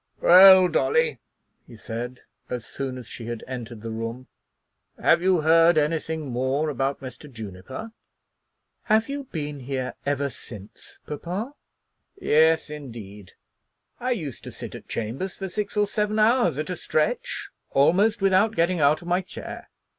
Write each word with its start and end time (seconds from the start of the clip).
"Well, 0.19 0.67
Dolly," 0.67 1.19
he 1.67 1.75
said, 1.75 2.21
as 2.49 2.65
soon 2.65 2.97
as 2.97 3.05
she 3.05 3.27
had 3.27 3.43
entered 3.47 3.81
the 3.83 3.91
room, 3.91 4.25
"have 4.99 5.21
you 5.21 5.41
heard 5.41 5.77
any 5.77 5.99
thing 5.99 6.31
more 6.31 6.71
about 6.71 7.01
Mr. 7.01 7.31
Juniper?" 7.31 7.91
"Have 8.85 9.09
you 9.09 9.25
been 9.25 9.59
here 9.59 9.93
ever 10.03 10.31
since, 10.31 10.97
papa?" 11.05 11.53
"Yes, 12.19 12.67
indeed; 12.71 13.33
I 13.99 14.09
used 14.09 14.43
to 14.45 14.51
sit 14.51 14.73
at 14.73 14.87
chambers 14.89 15.35
for 15.35 15.49
six 15.49 15.77
or 15.77 15.85
seven 15.87 16.17
hours 16.17 16.57
at 16.57 16.71
a 16.71 16.75
stretch, 16.75 17.49
almost 17.69 18.21
without 18.21 18.55
getting 18.55 18.79
out 18.79 19.03
of 19.03 19.07
my 19.07 19.21
chair." 19.21 19.69